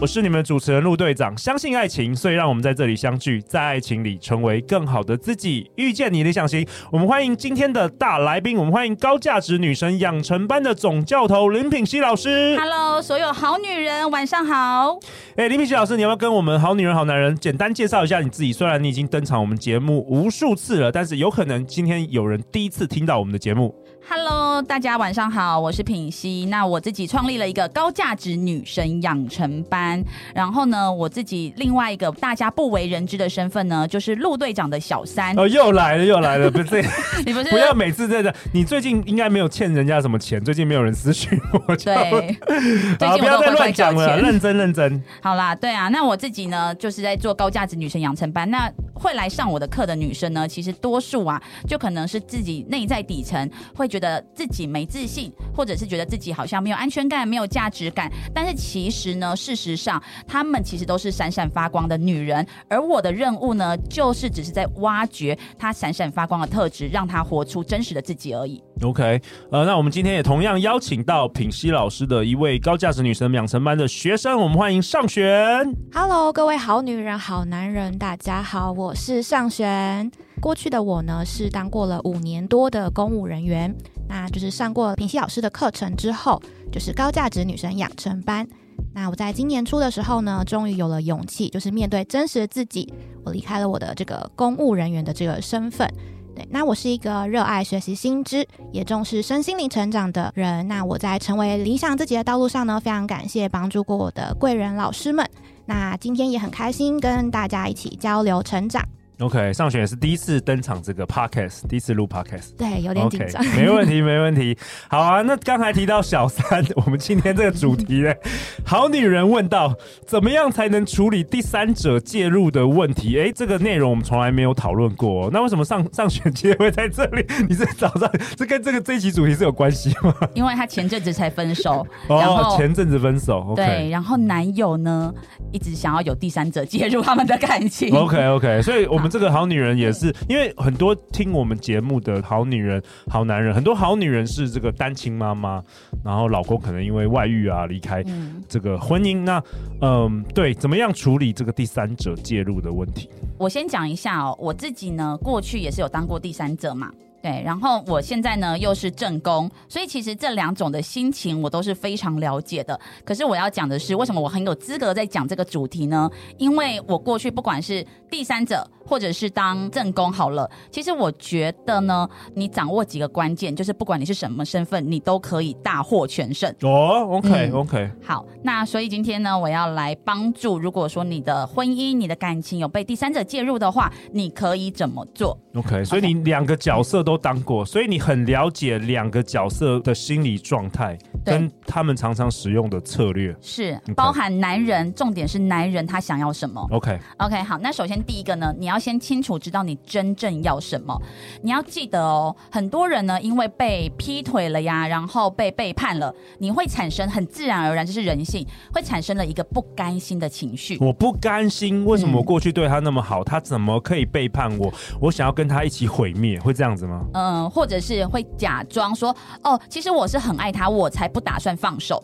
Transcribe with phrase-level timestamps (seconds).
[0.00, 1.36] 我是你们的主持人陆队长。
[1.36, 6.64] 相信爱情，所以让我们在这里相聚，在爱情里成为更好的自己，遇见你理想型。
[6.92, 12.56] 我们欢迎今天的大来宾，我们欢迎高价值女神养成班的总教头林品熙老师。
[12.56, 15.00] Hello，所有好女人，晚上好。
[15.34, 18.52] 哎、欸，林品熙老师，你要不要跟我们好女人好男人简单介绍一下你自己？
[18.52, 23.74] 虽然你已经登场我们节目无数次了，但是有可能今天有人第一次听到我们的节目。
[24.10, 26.46] Hello，大家晚上好，我是品希。
[26.46, 30.02] 那我自己创立了一个高价值女神养成班，
[30.34, 35.38] 然后呢，我自己另外一个大家不为人知的身份呢，就是陆队长的小三。
[35.38, 36.82] 哦，又来了，又来了，不是？
[37.26, 37.50] 你不是？
[37.50, 41.76] 不要每次在这，你最近应该没有欠人家什么钱，最近没有人私讯我。
[41.76, 42.34] 对，
[43.06, 45.02] 好，不要再乱讲了，认真认真。
[45.20, 48.50] 好啦，对啊，那我自己呢，就是在做高价值女神养成班。
[48.50, 54.18] 那会来上我的课的女生呢，其实多数啊，就可能是自己内在底层会觉得。
[54.34, 62.46] 自己没自信，或者是觉得自己好像没有安全感、没有价值感，但是其实呢，事实上，她们其实都是闪闪发光的女人。
[62.68, 68.62] 而我的任务呢，就是只是在挖掘她闪闪发光的特质，让她活出真实的自己而已。
[68.82, 75.74] OK，呃，那我们今天也同样邀请到品熙老师的一位高价值女神养成班的学生，我们欢迎上璇。
[75.92, 80.10] Hello，各位好女人、好男人，大家好，我我是尚璇。
[80.40, 83.76] 过去的我呢，是当过了五年多的公务人员，
[84.08, 86.40] 那就是上过品希老师的课程之后，
[86.72, 88.48] 就是高价值女神养成班。
[88.94, 92.90] 那我在今年初的时候呢，终于有了勇气，就是面对真实的自己，
[93.26, 95.86] 我离开了我的这个公务人员的这个身份。
[96.34, 100.66] 对，那我是一个热爱学习新知，也重视身心灵成长的人。
[100.66, 105.28] 那我在成为理想自己的道路上呢，非常感谢帮助过我的贵人老师们。
[105.68, 108.82] 那今天也很开心跟大家一起交流成长。
[109.20, 113.42] OK，上璇也是第一次登场这个 Podcast，第一次录 Podcast，对，有点紧张。
[113.42, 114.56] Okay, 没问题， 没问题。
[114.88, 118.14] 好啊，那刚才提到小三， 我们今天这个主题呢，
[118.64, 119.74] 好女人问到，
[120.06, 123.18] 怎么样才能处理第三者介入的问题？
[123.18, 125.30] 哎，这个内容我们从来没有讨论过哦。
[125.32, 127.26] 那为什么上上璇今天会在这里？
[127.48, 130.14] 你是早上，这跟这个这一期主题是有关系吗？
[130.32, 135.12] 因为他前阵子才分手，哦，前阵子分手，okay、对，然后男友呢
[135.50, 137.92] 一直想要有第三者介入他们的感情。
[137.92, 139.07] OK，OK，okay, okay, 所以我们。
[139.08, 145.62] 这个好女人也是，因为很多听我们节目的好女人、好男人，很多好女人是这个单亲妈妈，
[146.04, 148.04] 然后老公可能因为外遇啊离开
[148.48, 149.22] 这个婚姻。
[149.22, 149.42] 那
[149.80, 153.08] 嗯，对，怎么样处理这个第三者介入的问题？
[153.38, 156.90] 我先讲一下哦，我自己呢，过去也是有当过第三者嘛。
[157.20, 162.78] 对，然后我现在呢又是正宫，所以其实这两种的心情我都是非常了解的。
[163.04, 166.08] 可是我要讲的是，为什么我很有资格在讲这个主题呢？
[166.36, 176.48] 因为我过去不管是第三者，或者是当正宫好了，其实我觉得呢，你掌握几个关键，就是不管你是什么身份，你都可以大获全胜。
[176.62, 177.90] 哦 okay, okay.
[178.02, 190.96] 好，那所以今天呢，我要来帮助，如果说你的婚姻、你的感情有被第三者介入的话，你可以怎么做？OK，所以你两个角色都当过，所以你很了解两个角色的心理状态，
[191.30, 196.98] 跟他们常常使用的策略，是.包含男人，重点是男人他想要什么 okay.
[197.18, 198.78] okay, 好，那首先第一个呢，你要。
[198.78, 200.96] 先清楚知道你真正要什么，
[201.42, 202.34] 你要记得哦。
[202.48, 210.78] 很多人呢，因为被劈腿了呀，然后被背叛了，你会产生很自然而然，这是人性，会产生了一个不甘心的情绪。
[210.80, 214.72] 我不甘心，为什么我过去对他那么好，嗯，他怎么可以背叛我？
[215.00, 217.04] 我想要跟他一起毁灭，会这样子吗？
[217.14, 222.00] 嗯，或者是会假装说，哦，其实我是很爱他，我才不不打算放手。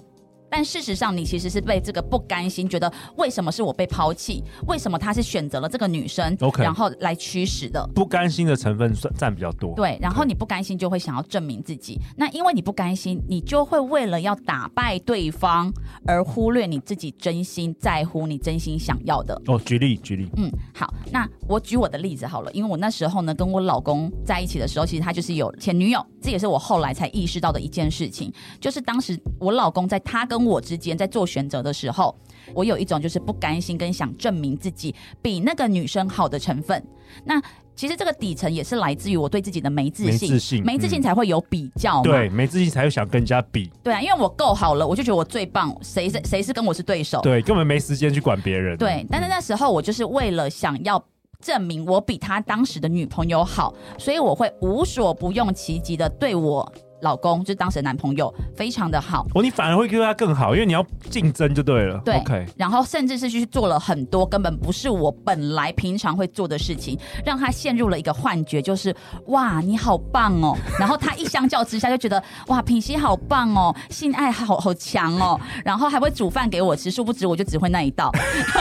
[0.55, 4.41] 但事实上，你其实是被这个不甘心，觉得为什么是我被抛弃？
[4.69, 9.75] 为什么他是选择了这个女生？OK，然后来驱使的不甘心的成分算占比较多。
[9.75, 11.99] 对，然后你不甘心就会想要证明自己。
[12.17, 15.73] 那因为你不甘心，你就会为了要打败对方
[16.07, 19.35] 而忽略你自己真心在乎、你真心想要的。
[19.47, 20.29] 哦，举例举例。
[20.37, 32.15] 嗯，好，那我举我的例子好了，因为我那时候呢跟我老公在一起的时候，其实他就是有前女友，这也是我后来才意识到的一件事情，就是当时我老公在他跟我之间在做选择的时候，
[32.55, 36.83] 我有一种就是不甘心跟想证明自己比那个女生好的成分。
[37.25, 37.41] 那
[37.77, 42.03] 其实这个底层也是来自于我对自己的没自信，没自信，没自信才会有比较嘛。
[42.03, 43.71] 嗯、对，没自信才会想跟人家比。
[43.83, 47.21] 对啊，因为我够好了，我就觉得我最棒，谁是谁是跟我是对手？
[47.21, 48.77] 对，根本没时间去管别人。
[48.79, 51.05] 对，但是那时候我就是为了想要
[51.41, 56.73] 证明我比他当时的女朋友好，所以我会无所不用其极的对我
[57.05, 59.25] 老公，就是当时的男朋友，非常的好。
[59.35, 62.01] 哦，你反而会对他更好，因为你要竞争就对了。
[62.05, 62.47] 对，OK。
[62.57, 68.95] 然后甚至是去做了很多根本不是我本来平常会做的事情，让他陷入了一个幻觉，就是
[69.27, 70.57] 哇，你好棒哦。
[70.81, 78.11] 然后他一相较之下就觉得哇，品熙好棒哦，性爱好好强哦，然后还会煮饭给我吃，殊不知我就只会那一道。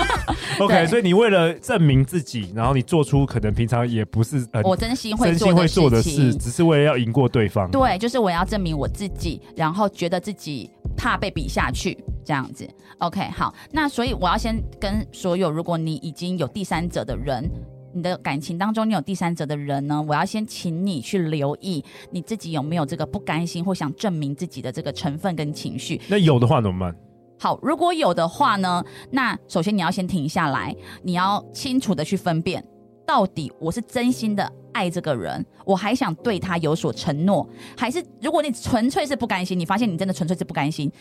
[0.59, 7.69] OK， 所以你为了证明自己，然后你做出可能平常也不是我真心会真心会做的事，只是为了要赢过对方。
[7.71, 12.67] 对，就是我要证明我自己，然后觉得自己怕被比下去，这样子。
[12.99, 17.49] OK，好，那所以我要先跟所有，如果你已经有第三者的人，
[17.93, 26.01] 你的感情当中你有第三者的人呢，我要先请你去留意你自己有没有这个不甘心或想证明自己的这个成分跟情绪。
[26.07, 26.95] 那有的话怎么办？
[27.39, 32.63] 好，如果有的话呢，那首先你要先停下来，你要清楚的去分辨，
[33.05, 37.47] 到底我是真心的爱这个人，我还想对他有所承诺，
[37.77, 40.91] 还是如果你纯粹是不甘心，你发现你真的纯粹是不甘心，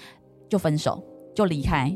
[0.49, 1.03] 就分手，
[1.35, 1.95] 就离开。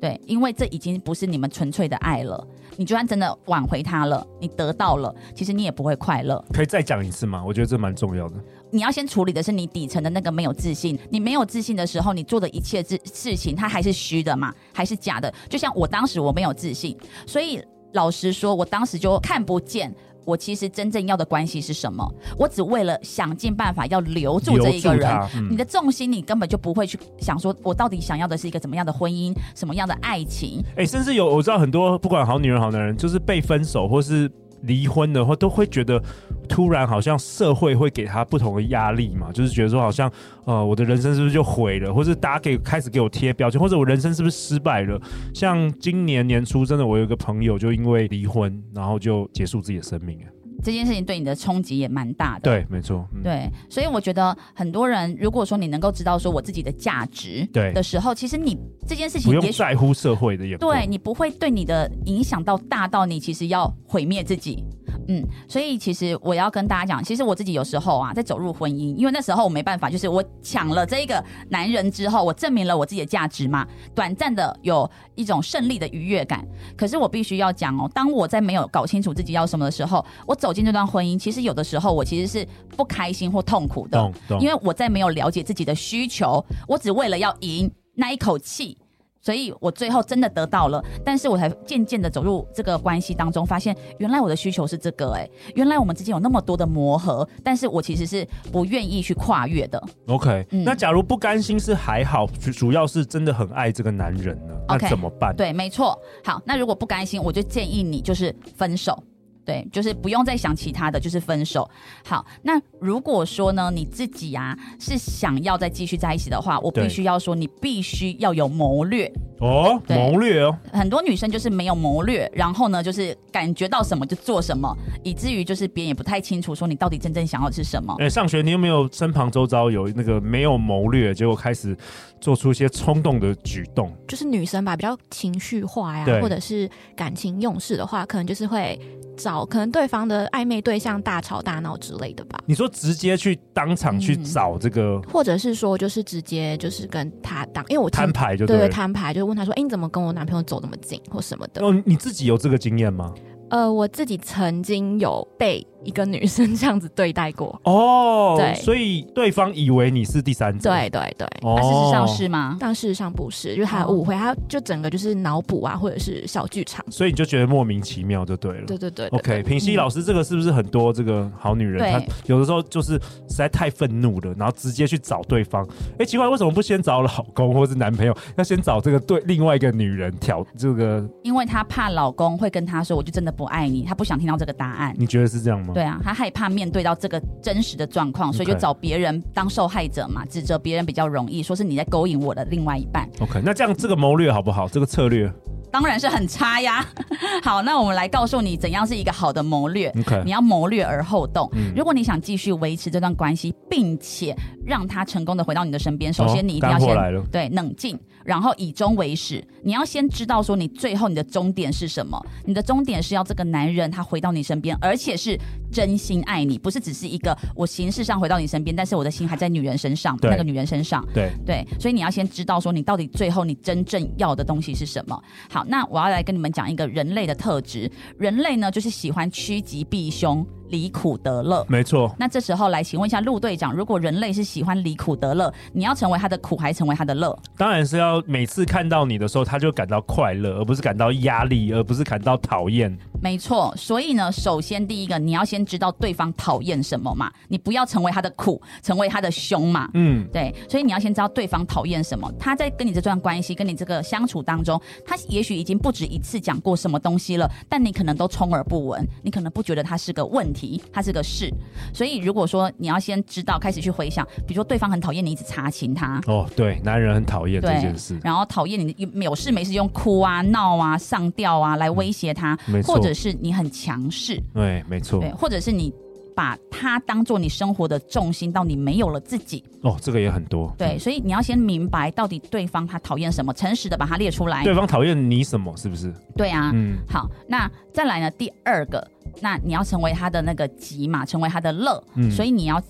[0.00, 2.46] 对，因为这已经不是你们纯粹的爱了。
[2.76, 6.42] 你就算真的挽回他了，你得到了，其实你也不会快乐。
[6.52, 7.44] 可以再讲一次吗？
[7.46, 8.36] 我觉得这蛮重要的。
[8.70, 10.98] 你要先处理的是你底层的那个没有自信。
[11.10, 15.32] 你没有自信的时候，你做的一切事事情，它还是虚的嘛，还是假的。
[15.48, 16.96] 就像我当时我没有自信，
[17.26, 17.62] 所以
[17.94, 19.92] 老实说，我当时就看不见。
[20.26, 22.02] 我其实真正要的关系是什么？
[22.38, 25.06] 我只为了想尽办法要留住这一个人。
[25.34, 30.62] 嗯、你的重心，你根本就不会去想说，我到底想要的是一个怎么样的婚姻，什么样的爱情？
[30.76, 34.30] 哎、欸，甚至有我知道很多，不管好女人好男人，就是被分手或是。
[34.66, 36.02] 离婚的话，都会觉得
[36.48, 40.10] 突然好像社会会给他不同的压力嘛，就是觉得说好像
[40.44, 45.00] 呃我的人生是不是就毁了，或者大家给开始给我贴标签，或者我人生是不是失败了？
[45.34, 50.18] 像今年年初，真的我有一个朋友就因为离婚，然后就结束自己的生命。
[50.64, 52.50] 这件事情对你的冲击也蛮大的。
[52.50, 53.06] 对，没错。
[53.14, 58.58] 嗯、对，所以我觉得很多人，如果说你能够知道说我自己的价值，对的时候，其实你
[58.88, 64.64] 这件事情也不用在乎社会的眼光，对你不会对你的影响到大到你其实要毁灭自己。
[65.08, 76.46] 嗯，所以其实我要跟大家讲，其实我自己有时候啊，在走入婚姻，因为那时候我没办法，就是我抢了这一个男人之后，我证明了我自己的价值嘛，短暂的有一种胜利的愉悦感。
[76.76, 82.46] 可是我必须要讲哦，当我在没有搞清楚自己要什么的时候，我走进这段婚姻，其实有的时候我其实是
[82.76, 88.78] 不开心或痛苦的，因为我在没有了解自己的需求，我只为了要赢那一口气。
[89.24, 99.82] 所以我最后真的得到了，但是我才渐渐的走入这个关系当中，发现原来我的需求是这个、欸，哎，原来我们之间有那么多的磨合，但是我其实是不愿意去跨越的。
[100.08, 105.34] OK，、嗯、那假如不甘心是还好，主要是真的很爱这个男人呢那怎么办？
[105.34, 105.98] 对，没错。
[106.22, 109.02] 好，那如果不甘心，我就建议你就是分手。
[109.44, 111.68] 对，就是不用再想其他的，就是分手。
[112.04, 119.10] 好，那如果说呢，你自己啊是想要再继续在一起的话，我必须要说，你必须要有谋略
[119.40, 120.56] 哦，谋略哦。
[120.72, 127.94] 很多女生就是没有谋略，然后呢，就是感觉到什么就做什么，以至于就是别人也不太清楚说你到底真正想要的是什么。
[127.98, 131.76] 哎，上学你有没有身旁周遭有那个没有谋略，结果开始
[132.20, 133.92] 做出一些冲动的举动？
[134.08, 138.80] 就是女生吧，比较情绪化呀，或者是感情用事的话，可能就是会。
[139.16, 142.38] 找可能对方的暧昧对象大吵大闹之类的吧？
[142.44, 153.14] 你说直接去当场去找这个，嗯、或者是说就是直接就是跟他当，因为我摊牌就对，对，摊牌就是问他说：“哎、欸，你怎么跟我男朋友走那么近或什么的？”哦，你自己有这个经验吗？
[153.50, 162.56] 呃，我自己曾经有被一个女生这样子对待过哦，对，所以对方以为你是第三者，对对对，哦、但事实上是吗？
[162.58, 169.06] 但事实上不是，就是他误会，他就整个就是脑补啊，或者是小剧场，所以你就觉得莫名其妙就对了，对对对。
[169.08, 172.92] OK，平西老师，这个是不是很多这个好女人，她有的时候就是
[173.28, 175.64] 实在太愤怒了，然后直接去找对方？
[175.92, 181.06] 哎、欸，奇怪，为什么不先找老公或是男朋友，要先找这个对另外一个女人挑这个？
[181.22, 184.94] 因为她怕老公会跟她说，我就真的不爱你，她不想听到这个答案。
[184.98, 185.73] 你觉得是这样吗？
[185.74, 186.44] 对啊，他害怕。
[186.54, 193.08] 面对到这个真实的状况，所以就找别人当受害者嘛，指责别人比较容易，说是你在勾引我的另外一半。
[193.18, 194.68] OK，那这样这个谋略好不好？
[194.68, 195.28] 这个策略
[195.72, 196.86] 当然是很差呀。
[197.42, 199.88] 好，那我们来告诉你怎样是一个好的谋略。
[199.98, 201.50] OK，你要谋略而后动。
[201.54, 206.96] 嗯，如果你想继续维持这段关系，并且让他成功的回到你的身边，首先你一定要先
[207.32, 207.98] 对冷静。
[208.24, 212.18] 然后以终为始，你要先知道说你最后你的终点是什么？
[212.46, 215.38] 你的终点是要这个男人他回到你身边，而且是
[215.74, 221.04] 真心爱你，不是只是一个我形式上回到你身边，但是我的心还在女人身上，那个女人身上。
[221.12, 225.20] 对对，所以你要先知道说你到底最后你真正要的东西是什么。
[225.50, 230.46] 好，那我要来跟你们讲一个人类的特质，人类呢就是喜欢趋吉避凶。
[230.70, 231.64] 离苦得乐。
[231.68, 232.12] 没错。
[232.18, 237.38] 那这时候来请问一下陆队长，如果人类是喜欢离苦得乐，你要成为他的苦，还成为他的乐？
[237.56, 242.96] 当然是要每次看到你的时候，他就感到快乐，而不是感到压力，而不是感到讨厌。
[243.24, 243.72] 没错。
[243.74, 249.88] 所以呢，首先第一个，你要先知道对方讨厌什么嘛，你不要成为他的苦，成为他的凶嘛。
[249.94, 250.54] 嗯，对。
[250.68, 261.50] 所以你要先知道对方讨厌什么，他在跟你这段关系、跟你这个相处当中，他也许已经不止一次讲过什么东西了，但你可能都充耳不闻，你可能不觉得他是个问题，他是个事。
[261.94, 275.92] 所以如果说你要先知道，开始去回想，比如说对方很讨厌你一直查勤他，哦，对，男人很讨厌这件事，然后讨厌你有事没事用哭啊、闹啊、上吊啊来威胁他，没错，或者是你很强势，对，没错，对，或者是你。
[276.36, 280.74] 把他当做你生活的重心，到你没有了自己哦，这个也很多。
[280.76, 284.64] 对，所以你要先明白到底对方他讨厌什么，诚实的把它列出来。
[284.64, 285.72] 对方讨厌你什么？
[285.76, 286.12] 是不是？
[286.36, 288.28] 对啊，嗯，好，那再来呢？
[288.32, 289.08] 第二个，
[289.40, 292.82] 那你要成为他的那个吉嘛，成为他的乐，嗯，所以你要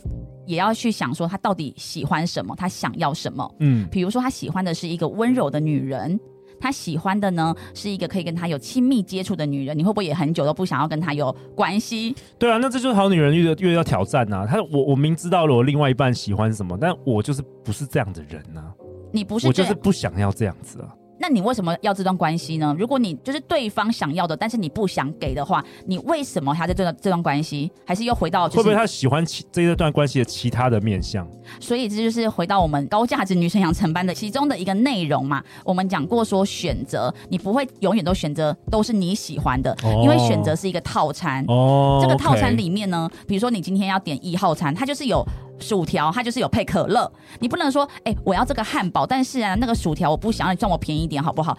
[0.47, 6.19] 也要去想说他到底喜欢什么，他想要什么，嗯，比如说他喜欢的是一个温柔的女人。
[6.61, 12.15] 他喜欢的呢，是一个可以跟他有亲密接触的女人，你会不会也很久都不想要跟他有关系？
[12.39, 14.47] 对啊，那这就是好女人越越要挑战呐、啊。
[14.47, 18.73] 他我我明知道了我另外一半喜欢什么，但我就是不是这样的人呢、啊。
[19.13, 20.89] 你不是，我就是不想要这样子啊。
[21.25, 22.77] 那你为什么要这段关系呢？
[22.79, 27.73] 如果你就是对方想要的，但是你不想给的话，你为什么还在这段这段关系？
[27.87, 31.27] 还是又回到、就是、会不会他喜欢其这一段关系的其他的面向？
[31.59, 35.43] 所以这就是回到我们高价值女生养成班的其中的一个内容嘛。
[35.65, 41.43] 我们讲过说选择，你不会永远都选择都是你喜欢的，哦、因为选择是一个套餐。
[41.49, 45.27] 哦，这个套餐里面呢，比如说你今天要点一号餐，它就是有。
[45.65, 51.57] 薯条它就是有配可乐，你不能说哎、欸，我要这个汉堡，但是啊，那个薯条我不想要，你赚我便宜一点好不好？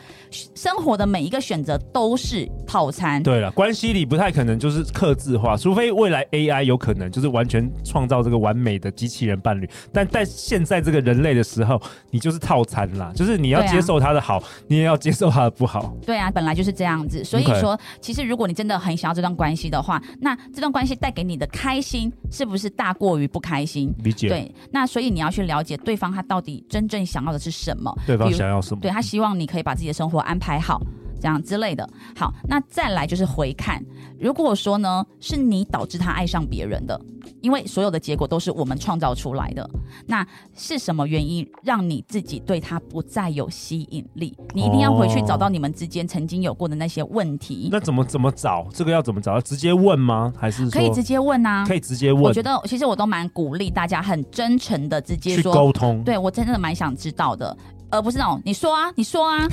[0.53, 3.21] 生活的每一个选择都是套餐。
[3.23, 11.81] 对了，关系里不太可能就是克制化，除非未来 AI 有可能就是完全创造这个完美的机器人伴侣，但在现在这个人类的时候，
[12.11, 15.95] 你就是套餐啦，就是你要接受他的好，啊、你也要接受他的不好。
[16.05, 23.91] 对啊，本来就是这样子，所以说.其实如果你真的很想要这段关系的话，那这段关系带给你的开心是不是大过于不开心？
[24.03, 24.27] 理解。
[24.29, 28.81] 对，那所以你要去了解对方他到底真正想要的是什么，对方想要什么？
[28.81, 30.81] 对，他希望你可以把自己的生活安排好，
[31.19, 31.87] 这样之类的。
[32.15, 33.83] 好，那再来就是回看，
[34.19, 36.99] 如果说呢，是你导致他爱上别人的。
[37.41, 39.67] 因为所有的结果都是我们创造出来的，
[40.07, 44.35] 那是什么原因让你自己对他不再有吸引力？
[44.53, 47.65] 你一定要回去找到你们之间曾经有过的那些问题。
[47.65, 48.67] 哦、那怎么怎么找？
[48.73, 49.33] 这个要怎么找？
[49.33, 50.33] 要直接问吗？
[50.35, 51.63] 还是可以直接问啊？
[51.67, 52.23] 可以直接问。
[52.23, 56.03] 我觉得其实我都蛮鼓励大家很真诚的直接说沟通。
[56.03, 57.55] 对，我真的蛮想知道的，
[57.91, 59.47] 而不是那种你说啊，你说啊。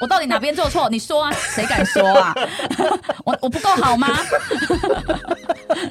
[0.00, 0.88] 我到底哪边做错？
[0.90, 2.34] 你说啊，谁敢说啊？
[3.24, 4.08] 我我不够好吗？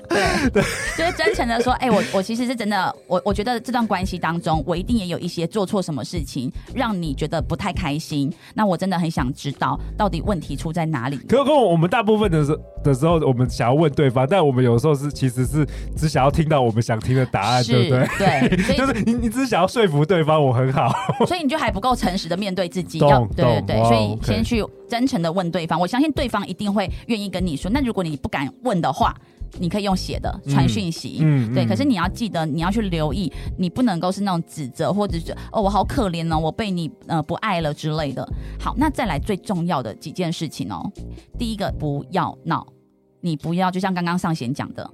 [0.10, 0.64] 对对，
[0.98, 8.34] 就是真诚的说，哎、欸，我我其实是真的，我我觉得这段关系当中，我一定也有一些做错什么事情，让你觉得不太开心。
[8.54, 11.18] 那我真的很想知道，到底问题出在哪里？
[11.28, 18.08] 可可，我们大部分的时的时候，我们想要问对方，但我们有时候是其实是只想要听到我们想听的答案，对不对？
[18.18, 20.92] 对， 就是你你只是想要说服对方，我很好，
[21.28, 23.97] 所以你就还不够诚实的面对自己，要对对对，所以。
[24.24, 27.70] 先去真诚的问对方，我相信对方一定会愿意跟你说。
[27.72, 29.16] 那如果你不敢问的话，
[29.60, 31.66] 你可以用写的传讯息，嗯，对。
[31.66, 38.28] 可是你要记得，你要去留意，你不能够是那种指责或者是哦，我好可怜哦，我被你呃不爱了之类的。
[38.60, 40.92] 好，那再来最重要的几件事情哦。
[41.40, 42.68] 第一个，不要闹，
[43.22, 44.90] 你不要就像刚刚上贤讲的，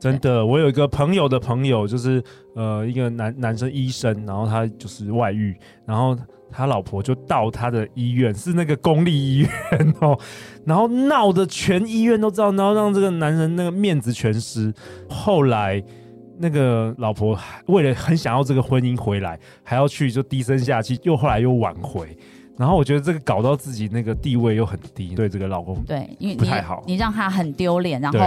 [0.00, 2.22] 真的，我有一个朋友的朋友，就是
[2.56, 6.16] 呃一个男男生医生，然后他就是外遇，然后。
[6.50, 10.18] 他老婆就到他的医院，是那个公立医院哦，
[10.64, 14.72] 然后闹得全医院都知道，然后让这个男人那个面子全失。
[15.08, 15.82] 后来
[16.38, 22.16] 那个老婆为了很想要这个婚姻回来，还要去就低声下气，又后来又挽回。
[22.56, 28.18] 然后我觉得这个搞到自己那个地位又很低，对这个老公对，因为不太好，你让他很丢脸，然后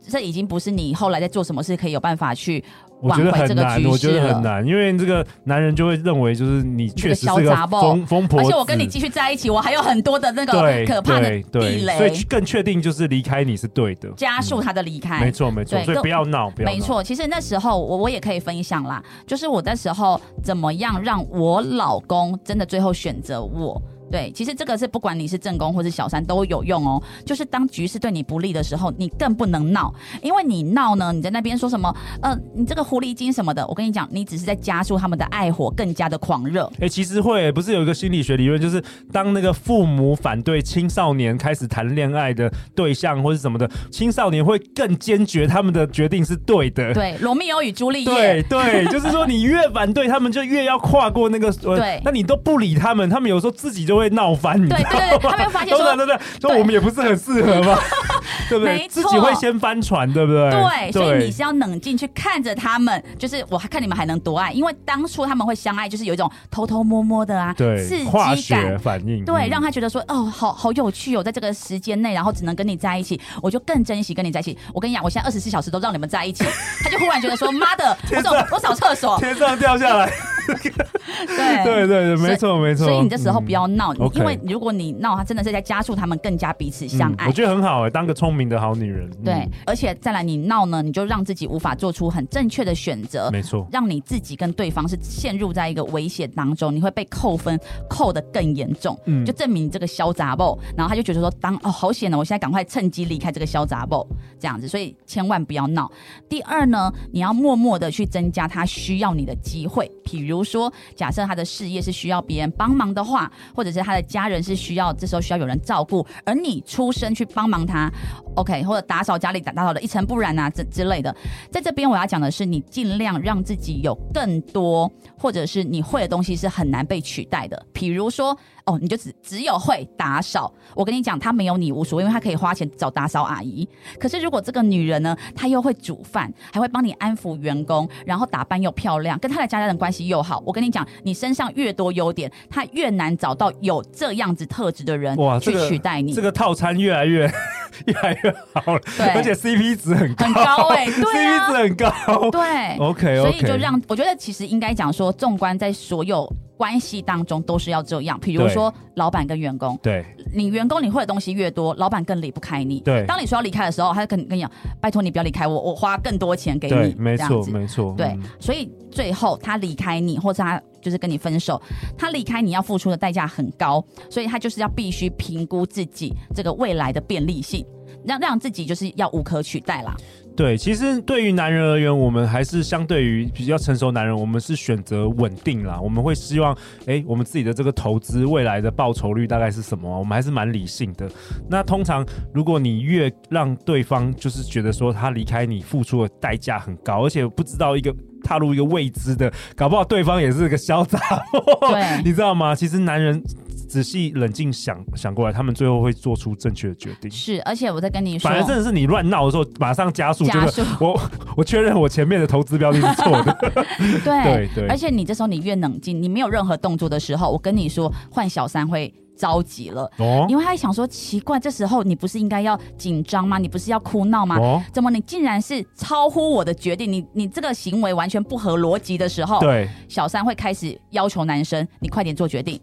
[0.00, 2.64] 这已经不是你后来在做什么事可以有办法去。
[3.00, 10.52] 我觉得很难，我觉得很难，因为这个男人就会认为，就是你确实是个疯疯婆，而且我跟你继续在一起，我还有很多的那个
[10.86, 15.20] 可怕的地雷，所以更确定就是离开你是对的，加速他的离开。
[15.20, 16.66] 没错没错，所以不要闹，不要。
[16.66, 23.80] 没错，其实那时候我我也可以分享啦，就是我那时候怎么样让我老公真的最后选择我。
[24.10, 27.02] 对，其实这个是不管你是正宫或是小三都有用哦。
[27.24, 36.64] 就是当局势对你不利的时候，你更不能闹，因为你闹呢，你在那边说什么，呃，你这个狐狸精什么的，我跟你讲，你只是在加速他们的爱火更加的狂热。
[36.74, 46.92] 哎、欸，其实会不是有一个心理学理论，就是当那个父母反对青少年开始谈恋爱的对象或是什么的，青少年会更坚决，他们的决定是对的。
[46.94, 48.10] 对，罗密欧与朱丽叶。
[48.10, 51.50] 对对， 就是说你越反对他们，就越要跨过那个。
[51.60, 54.58] 对，那你都不理他们，他们有时候自己就会闹翻。
[54.68, 57.78] 对对对，他没有发现说，对对对，说我们也不是很适合嘛，
[58.48, 58.86] 对不对？
[58.88, 60.50] 自己会先翻船，对不对？
[60.50, 74.56] 对，所以你是要冷静去看着他们，就是我看你们还能多爱，因为当初他们会相爱，就是有一种偷偷摸摸的啊，对，刺激感，化学反应，对，让他觉得说，哦，好好有趣哦，在这个时间内，然后只能跟你在一起，我就更珍惜跟你在一起。
[74.72, 76.44] 我跟你讲，我现在二十四小时都让你们在一起，
[76.82, 80.12] 他就忽然觉得说，妈的，我走， 我扫厕所，天上掉下来。
[80.54, 82.86] 对对对对，没错没错。
[82.86, 87.26] 所以你这时候不要闹，嗯、因为如果你闹，他真的是在加速他们更加彼此相爱。
[87.26, 89.08] 嗯、我觉得很好哎，当个聪明的好女人。
[89.24, 93.30] 对，嗯、而且再来你闹呢，你就让自己无法做出很正确的选择。
[93.30, 98.98] 没错，让你自己跟对方是陷入在一个危险当中，你会被扣分，扣的更严重。
[99.06, 104.06] 嗯，就证明你这个小杂宝，然后他就觉得说当，哦好险呢，我现在赶快趁机离开这个小杂宝，
[104.38, 104.66] 这样子。
[104.66, 105.90] 所以千万不要闹。
[106.28, 110.72] 第二呢，你要默默的去增加他需要你的机会，比如说。
[110.94, 117.90] 假设他的事业是需要别人帮忙的话，或者是他的家人是需要这时候需要有人照顾，而你出身去帮忙他
[118.36, 121.14] ，OK，或者打扫家里打打扫的一尘不染啊之之类的，
[121.50, 128.36] 在这边我要讲的是，你尽量让自己有更多，或者是你会的东西是很难被取代的，比如说。
[128.66, 130.52] 哦，你就只只有会打扫。
[130.74, 133.68] 我跟你讲，他没有你无所谓，因为他可以花钱找打扫阿姨。
[133.98, 140.42] 可是如果这个女人呢，她又会煮饭，还会帮你安抚员工，然后打扮又漂亮，跟她的家人关系又好。
[140.46, 146.12] 我跟你讲，你身上越多优点，她越难找到有这样子特质的人去取代你。
[146.12, 147.30] 这个、这个套餐越来越
[147.86, 156.30] 越来越好了，对，而且 CP 值很高，很高哎、欸， 对啊，CP 值很高，对， OK，, okay 所以就让我觉得其实应该讲说，纵观在所有。
[156.60, 162.80] 关系当中都是要这样，比如说老板跟员工，对，你员工你会的东西越多，老板更离不开你。
[162.80, 166.94] 对，当你说要离开的时候，他就跟跟你讲，拜托你不要离开我，我花更多钱给你。
[166.98, 167.94] 没错，没错。
[167.96, 171.60] 对，所以最后他离开你，或者他就是跟你分手，
[171.96, 177.64] 他离开你要付出的代价很高，所以他就是要必须评估自己这个未来的便利性，
[178.04, 179.94] 让让自己就是要无可取代啦。
[180.36, 185.78] 对，其实对于男人而言，我们还是相对于比较成熟男人，我们是选择稳定啦。
[185.78, 189.98] 我们会希望，哎，我们自己的这个投资未来的报酬率大概是什么？
[189.98, 191.10] 我们还是蛮理性的。
[191.50, 202.54] 那通常，如果你越让对方就是觉得说他离开你付出的代价很高，而且不知道一个踏入一个未知的，搞不好对方也是个小杂货，对， 你知道吗？
[202.54, 203.22] 其实男人。
[203.70, 207.08] 仔细冷静想想过来，他们最后会做出正确的决定。
[207.08, 210.60] 是，而且我在跟你说，反正真的是你乱闹的时候，马上加速，加速。
[210.80, 211.00] 我
[211.36, 213.32] 我确认我前面的投资标的是错的。
[214.02, 214.66] 对 对对。
[214.66, 219.90] 而且你这时候你越冷静，你没有任何动作的时候，我跟你说，换小三会着急了。
[219.98, 220.26] 哦。
[220.28, 223.36] 因为他想说，奇怪，这时候你不是应该要紧张吗？
[223.36, 224.38] 你不是要哭闹吗？
[224.38, 224.62] 哦。
[224.72, 226.90] 怎么你竟然是超乎我的决定？
[226.90, 229.68] 你你这个行为完全不合逻辑的时候，对。
[229.88, 232.58] 小三会开始要求男生，你快点做决定。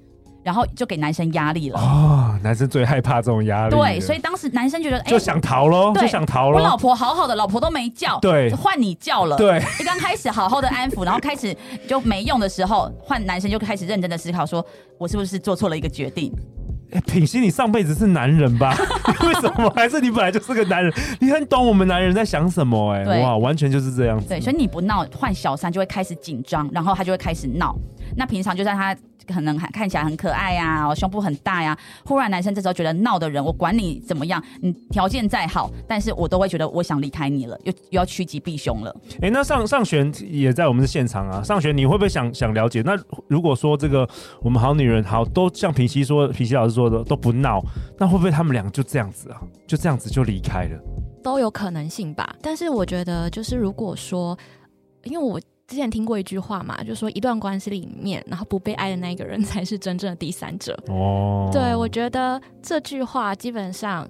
[0.48, 3.76] 然后就给男生压力了哦，男生最害怕这种压力。
[3.76, 6.58] 对，所以当时男生觉得，哎，就想逃喽，就想逃喽。
[6.58, 9.36] 我老婆好好的，老婆都没叫，对，换你叫了。
[9.36, 11.54] 对，你刚开始好好的安抚，然后开始
[11.86, 14.66] 就没用的时候，换男生就开始认真的思考，说
[14.98, 16.32] 我是不是做错了一个决定？
[16.94, 18.74] 哎，品心，你上辈子是男人吧？
[19.28, 19.70] 为什么？
[19.76, 20.94] 还是你本来就是个男人？
[21.20, 22.94] 你很懂我们男人在想什么？
[22.94, 24.30] 哎，哇，完全就是这样子。
[24.30, 27.76] 对，所以你不闹，换小三就会开始紧张，然后他就会开始闹。
[28.16, 28.96] 那平常就算他。
[29.28, 31.78] 可能还看起来很可爱呀、啊，胸部很大呀。
[32.06, 38.96] 忽然男生这时候觉得闹的人，我管你怎么样，你条件再好，但是我都会觉得我想离开你了，又又要趋吉避凶了。
[39.16, 41.44] 哎、欸，那上上璇也在我们的现场啊。
[41.44, 42.82] 上璇，你会不会想想了解？
[42.86, 44.08] 那如果说这个
[44.42, 47.62] 我们好女人好都像平西说，平西老师说的都不闹，
[48.00, 49.42] 那会不会他们俩就这样子啊？
[49.68, 50.80] 就这样子就离开了？
[51.22, 52.34] 都有可能性吧。
[52.42, 54.40] 但是我觉得，就是如果说，
[55.04, 55.38] 因为我。
[55.68, 60.74] 之前听过一句话嘛，就是说一段关系里面，然后不被爱的那个人才是真正的第三者。
[60.88, 64.08] 哦，对，我觉得这句话基本上，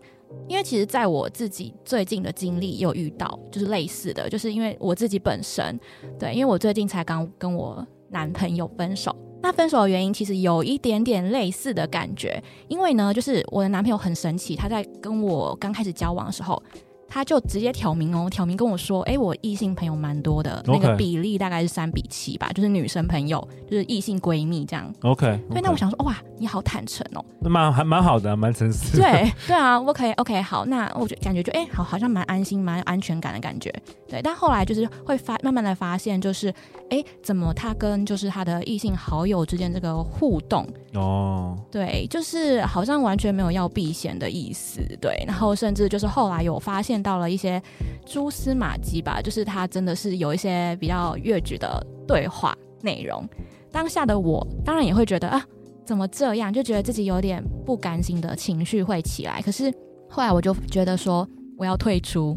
[0.48, 5.80] 因为其实在我自己最近的经历有遇到，就是类似的，就是因为我自己本身，
[6.20, 16.62] 对，因为我最近才刚跟我男朋友分手，那分手的原因其实有一点点类似的感觉，因为呢，就是我的男朋友很神奇，他在跟我刚开始交往的时候。
[17.10, 20.74] 他就直接挑明哦，挑明跟我说，哎，我异性朋友蛮多的，Okay.
[20.74, 24.94] 那个比例大概是三比七吧，就是女生朋友，就是异性闺蜜这样。
[25.02, 28.98] OK，, 以那我想说，哇，你好坦诚哦，那蛮还蛮好的，蛮诚实。
[28.98, 33.74] 对对啊，OK OK，好，那我就感觉就哎，好，好像蛮安心，蛮有安全感的感觉。
[34.08, 36.54] 对，但后来就是会发，慢慢的发现，就是
[36.90, 46.97] 哎，怎么他跟就是他的异性好友之间这个互动哦，对，就是好像完全没有要避嫌的意思，对，然后甚至就是后来有发现。
[46.98, 47.62] 看到了一些
[48.08, 53.24] 蛛丝马迹吧，就是他真的是有一些比较越剧的对话内容。
[53.72, 55.40] 当下的我当然也会觉得啊，
[55.86, 56.52] 怎么这样？
[56.52, 59.40] 就觉得自己有点不甘心的情绪会起来。
[59.44, 59.72] 可是
[60.10, 62.36] 后来我就觉得说，我要退出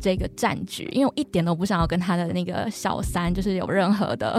[0.00, 4.32] 这个战局，因为我一点都不想要跟他的那个小三就是有任何的。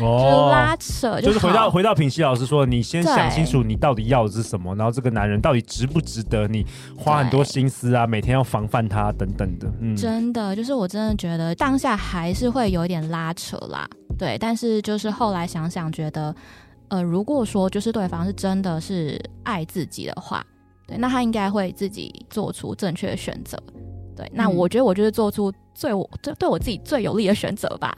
[0.00, 9.70] 哦， 就是拉扯就，就是回到回到品熙老师说，你先想清楚你到底要的是什么，然后这个男人到底值不值得你花很多心思啊，每天要防范他等等的。
[9.80, 14.36] 嗯，真的，就是我真的觉得当下还是会有一点拉扯啦，对。
[14.38, 16.34] 但是就是后来想想，觉得
[16.88, 20.44] 呃，如果说就是对方是真的是爱自己的话，
[20.88, 23.56] 对，那他应该会自己做出正确的选择。
[24.18, 27.96] 对，那我觉得我就是做出最我对对我自己最有利的选择吧。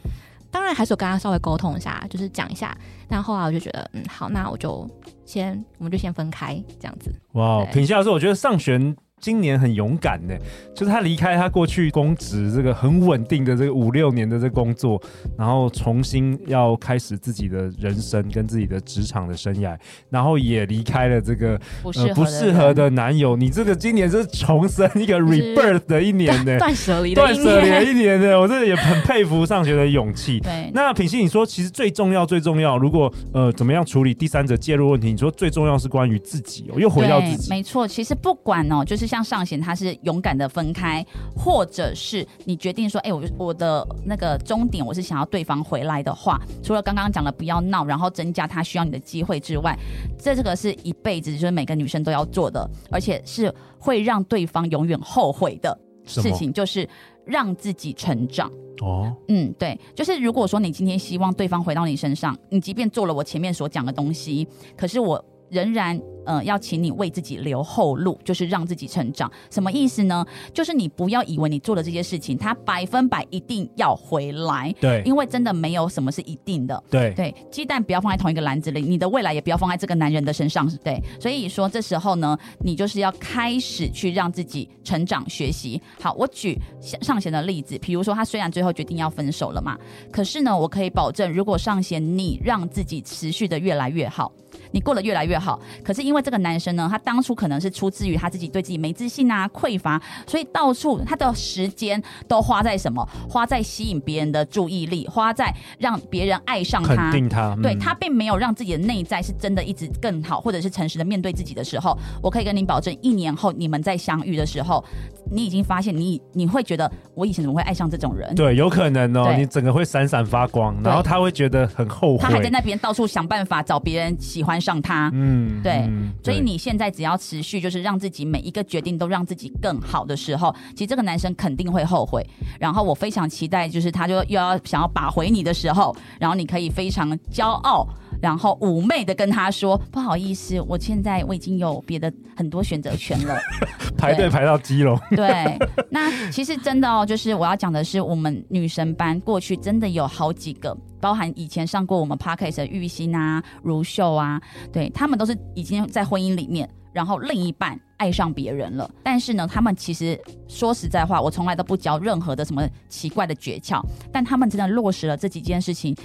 [0.51, 2.77] 当然还是有跟他稍微沟通一下，就是讲一下，
[3.09, 4.87] 但后来我就觉得，嗯，好，那我就
[5.25, 7.11] 先，我们就先分开这样子。
[7.33, 8.95] 哇，品熙老师，我觉得尚玄。
[9.21, 10.35] 今年很勇敢呢，
[10.75, 15.01] 就是他离开他过去公职这个很稳定的这个五六年的这个工作，
[15.37, 19.77] 然后重新要开始自己的人生跟自己的职场的生涯，
[20.09, 23.37] 然后也离开了这个不适合、呃、不适合的男友。
[23.37, 30.41] 你这个今年是重生一个 rebirth 的一年呢，断舍离断舍离的一年呢， 我真的也很佩服上学的勇气。
[30.41, 35.13] 对，那品熙你说其实最重要最重要，如果呃怎么样处理第三者介入问题？
[35.13, 37.87] 你说最重要是关于自己哦，又回到自己，没错。
[37.87, 39.10] 其实不管哦，就是。
[39.11, 41.05] 像尚贤他是勇敢的分开，
[41.37, 49.77] 或者是你决定说，哎、欸，我我的那个终点我是想要对方回来的话，除了刚刚讲的不要闹，然后增加他需要你的机会之外，
[50.17, 56.89] 这这个是一辈子就是每个女生都要做的，而且是会让对方永远后悔的事情，就是
[57.25, 58.49] 让自己成长。
[58.81, 64.47] 哦，嗯，对，就是如果说你今天希望对方回到你身上，你即便做了我前面所讲的东西，
[64.77, 65.25] 可是我。
[65.51, 69.29] 仍然，呃，要请你为自己留后路，就是让自己成长。
[69.51, 70.25] 什么意思呢？
[70.55, 74.73] 就是你不要以为你做的这些事情，他百分百一定要回来。
[74.81, 76.81] 对，因为真的没有什么是一定的。
[76.89, 80.71] 对对，鸡蛋不要放在同一个篮子里，你的未来也不要放在这个男人的身上。
[80.85, 85.83] 对，所以说这时候呢，你就是要开始去让自己成长学习。
[86.01, 86.57] 好，我举
[87.03, 89.77] 上贤的例子，比如说他虽然最后决定要分手了嘛，
[90.13, 94.31] 可是呢，我可以保证，如果上贤你让自己持续的越来越好。
[94.73, 103.07] 你过得越来越好，可是因为这个男生呢，他当初可能是出自于他自己对自己没自信啊、匮乏，所以到处他的时间都花在什么？
[103.29, 106.95] 花在吸引别人的注意力，花在让别人爱上他。
[106.95, 114.85] 肯定他，嗯、对他并没有让自己的内在是真的一直更好，或者是诚实的面对自己的时候，我可以跟您保证，一年后你们再相遇的时候，
[115.31, 118.35] 你已经发现你你会觉得我以前怎么会爱上这种人？
[118.35, 132.25] 对，有可能哦，你整个会闪闪发光，然后他会觉得很后悔，他还在那边到处想办法找别人喜欢上他，嗯，对，嗯、所以你现在只要持续，就是让自己每一个决定都让自己更好的时候，其实这个男生肯定会后悔。
[132.59, 137.89] 然后我非常期待，就是他就又要想要把回你的时候，然后你可以非常骄傲，
[138.21, 143.39] 然后妩媚的跟他说：“不好意思，我现在我已经有别的很多选择权了。
[143.97, 144.99] ”排队排到基隆。
[145.11, 145.59] 对，
[145.91, 150.77] 那其实真的哦，就是我要讲的是，我们女神班过去真的有好几个。
[151.01, 158.91] 包含以前上过我们 Podcast 的玉心啊、如秀啊，对，他们都是已经在婚姻里面，然后另一半爱上别人了。
[159.03, 165.97] 但是呢，他们其实说实在话，我从来都不教任何的什么奇怪的诀窍，但他们真的落实了这几件事情，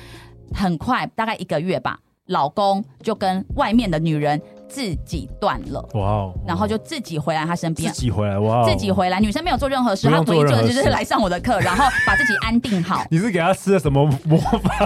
[0.54, 4.42] 很快，大概一个月吧，老公就跟外面的女人。
[4.68, 6.34] 自己断了，哇哦！
[6.46, 8.66] 然后就自己回来他身边，自己回来，哇哦！
[8.70, 13.04] 自己回来，女生没有做任何事，她唯一做的就是来上我的课，然后把自己安定好。
[13.10, 14.86] 你是给他施了什么魔法？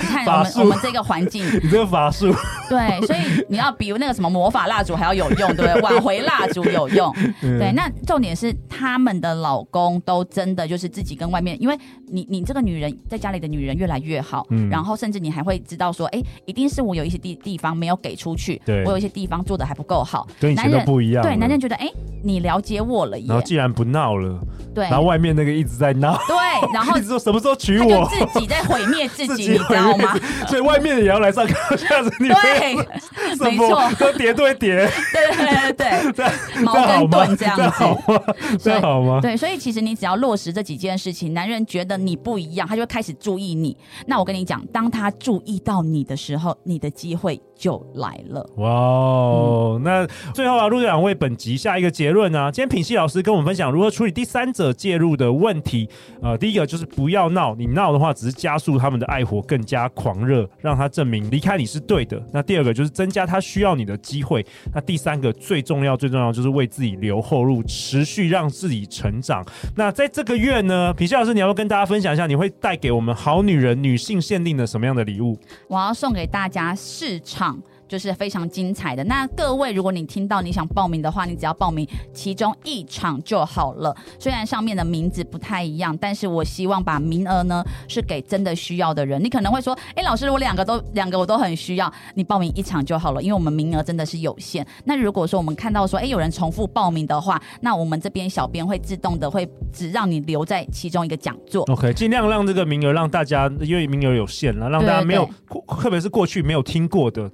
[0.00, 2.34] 你看我们我们这个环境， 你这个法术，
[2.68, 5.80] 对，所以你要比那个什么魔法蜡烛还要有用，对不对？
[5.82, 7.72] 挽回蜡烛有用， 对。
[7.72, 19.19] 那重点是他们的老公都真的就是自己跟外面，因为你你这个女人在家里的女人越来越好，嗯然后甚至你还会知道说，哎，一定是我有一些地地方没有给出去，对我有一些地。
[19.20, 21.22] 地方做的还不够好，跟以前都不一样。
[21.22, 21.92] 对，男人觉得，哎、欸，
[22.24, 23.26] 你了解我了耶。
[23.28, 24.38] 然后既然不闹了，
[24.74, 30.16] 对，然后外面那个一直在闹，对，然后 一直说什么时候娶我，自己在 毁灭自己，你知道吗？
[30.48, 32.74] 所以外面也要来上课，这样子你没对，
[33.50, 38.22] 没错，都叠对叠，对对对对，矛跟盾这样子，好吗？
[38.58, 39.20] 这好吗？
[39.20, 43.76] 对，所以其实你只要落实这几件事情，男人觉得你不一样，他就会开始注意你。
[44.06, 48.48] 那我跟你讲，当他注意到你的时候，你的机会就来了。
[48.56, 48.70] 哇
[49.10, 55.88] 哦，那最后啊，陆队长为本集下一个结论啊，今天品系老师跟我们分享如何处理第三者介入的问题。
[56.22, 62.22] 呃，第一个就是不要闹，你闹的话只是加速他们的爱火更加狂热，让他证明离开你是对的。
[62.32, 64.44] 那第二个就是增加他需要你的机会。
[64.72, 69.44] 那第三个最重要最重要就是为自己留后路，持续让自己成长。
[69.76, 75.38] 那在这个月呢，品系老师，你要不要跟大家分享一下，你会带给我们好女人女性限定的什么样的礼物？
[75.68, 77.60] 我要送给大家市场。
[77.90, 79.02] 就是非常精彩的。
[79.02, 83.92] 那各位，如果你听到你想报名的话，你只要报名其中一场就好了。
[84.16, 89.20] 虽然上面的名字不太一样，但是我希望把名额呢是给真的需要的人。
[89.20, 94.64] 你可能会说，哎，老师，我两个都两个我都很需要，你报名一场就好了，因为我们名额真的是有限。
[94.84, 101.64] 那如果说我们看到说，哎，有人重复报名的话，那我们这边小编会自动的会只让你留在其中一个讲座。
[101.64, 105.28] OK，尽量让这个名额让大家，因为名额有限了，让大家没有，
[105.80, 107.28] 特别是过去没有听过的。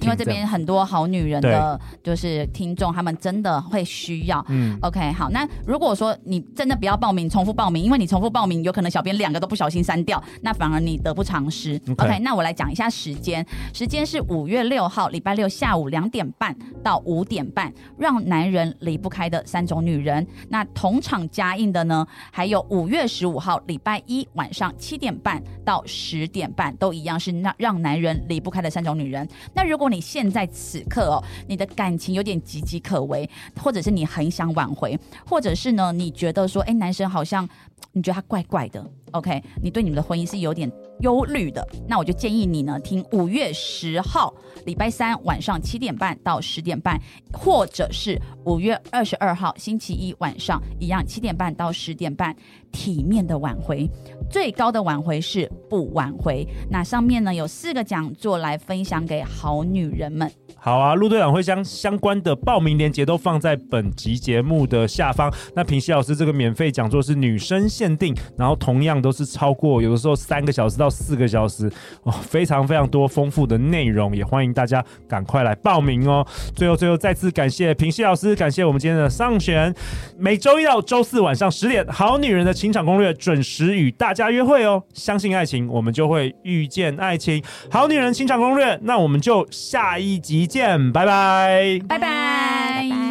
[0.00, 4.44] 因为这边很多好女人的，就是听众，他们真的会需要。
[4.48, 11.78] 嗯，OK，好，那如果说你真的不要报名，重复报名，因为你重复报名，有可能小编两个都不小心删掉，那反而你得不偿失。
[11.80, 12.04] Okay.
[12.04, 20.26] OK，那我来讲一下时间，时间是五月六号礼拜六下午两点半到五点半，让男人离不开的三种女人。
[20.48, 29.26] 那同场加映的呢，还有五月十五号礼拜一晚上七点半到十点半，都一样是让让男人离不开的三种女人。
[29.54, 33.28] 那如果你现在此刻哦，你的感情有点岌岌可危，
[33.60, 37.48] 或者是你很想挽回，或者是呢，你觉得说，哎，男生好像
[37.92, 44.32] 你觉得他怪怪的，OK，你对你们的婚姻是有点忧虑的，那我就建议你呢，听五月十号
[44.64, 46.98] 礼拜三晚上七点半到十点半，
[47.32, 52.34] 或者是五月二十二号星期一晚上一样七点半到十点半，
[52.70, 53.88] 体面的挽回。
[54.30, 56.46] 最高的挽回是不挽回。
[56.70, 60.30] 那上面呢，有四个讲座来分享给好女人们。
[60.56, 65.30] 好啊，陆队长会将相关的报名链接都放在本集节目的下方。
[65.54, 71.70] 那平西老师这个免费讲座是女生限定，然后同样都是超过有的时候三个小时到四个小时
[72.02, 76.26] 哦，非常非常多丰富的内容，也欢迎大家赶快来报名哦。
[76.54, 79.72] 最后最后再次感谢平西老师，感谢我们今天的上选。
[80.18, 84.32] 每周一到周四晚上十点，好女人的情场攻略准时与大家。
[84.32, 87.42] 约会哦，相信爱情，我们就会遇见爱情。
[87.70, 93.01] 好女人情场攻略，那我们就下一集见，拜拜，拜拜。